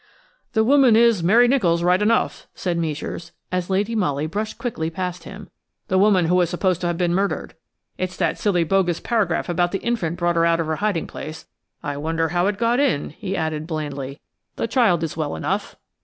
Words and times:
"The 0.53 0.63
woman 0.63 0.95
is 0.95 1.21
Mary 1.21 1.47
Nicholls, 1.47 1.83
right 1.83 2.01
enough," 2.01 2.47
said 2.55 2.75
Meisures, 2.75 3.33
as 3.51 3.69
Lady 3.69 3.93
Molly 3.93 4.25
brushed 4.25 4.57
quickly 4.57 4.89
past 4.89 5.25
him, 5.25 5.51
"the 5.89 5.97
woman 5.99 6.25
who 6.25 6.33
was 6.33 6.49
supposed 6.49 6.81
to 6.81 6.87
have 6.87 6.97
been 6.97 7.13
murdered. 7.13 7.53
It's 7.99 8.17
that 8.17 8.39
silly 8.39 8.63
bogus 8.63 8.99
paragraph 8.99 9.47
about 9.47 9.71
the 9.71 9.77
infant 9.83 10.17
brought 10.17 10.37
her 10.37 10.43
out 10.47 10.59
of 10.59 10.65
her 10.65 10.77
hiding 10.77 11.05
place. 11.05 11.45
I 11.83 11.97
wonder 11.97 12.29
how 12.29 12.47
it 12.47 12.57
got 12.57 12.79
in," 12.79 13.11
he 13.11 13.37
added 13.37 13.67
blandly; 13.67 14.19
"the 14.55 14.65
child 14.67 15.03
is 15.03 15.15
well 15.15 15.35
enough." 15.35 15.75